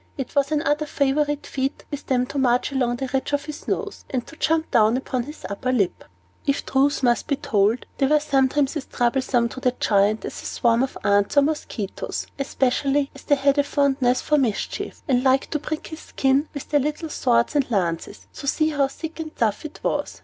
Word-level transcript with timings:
It 0.17 0.33
was 0.35 0.51
another 0.51 0.87
favorite 0.87 1.45
feat 1.45 1.85
with 1.91 2.07
them 2.07 2.25
to 2.25 2.39
march 2.39 2.71
along 2.71 2.95
the 2.95 3.05
bridge 3.05 3.33
of 3.33 3.45
his 3.45 3.67
nose, 3.67 4.03
and 4.09 4.25
jump 4.39 4.71
down 4.71 4.97
upon 4.97 5.21
his 5.25 5.45
upper 5.47 5.71
lip. 5.71 6.05
If 6.47 6.65
the 6.65 6.71
truth 6.71 7.03
must 7.03 7.27
be 7.27 7.35
told, 7.35 7.85
they 7.99 8.07
were 8.07 8.19
sometimes 8.19 8.75
as 8.75 8.87
troublesome 8.87 9.47
to 9.49 9.59
the 9.59 9.73
Giant 9.79 10.25
as 10.25 10.41
a 10.41 10.45
swarm 10.47 10.81
of 10.81 10.97
ants 11.03 11.37
or 11.37 11.43
mosquitoes, 11.43 12.25
especially 12.39 13.11
as 13.13 13.21
they 13.25 13.35
had 13.35 13.59
a 13.59 13.63
fondness 13.63 14.21
for 14.23 14.39
mischief, 14.39 15.03
and 15.07 15.23
liked 15.23 15.51
to 15.51 15.59
prick 15.59 15.85
his 15.85 15.99
skin 15.99 16.49
with 16.51 16.69
their 16.69 16.79
little 16.79 17.09
swords 17.09 17.55
and 17.55 17.69
lances, 17.69 18.25
to 18.33 18.47
see 18.47 18.69
how 18.69 18.87
thick 18.87 19.19
and 19.19 19.35
tough 19.35 19.65
it 19.65 19.79
was. 19.83 20.19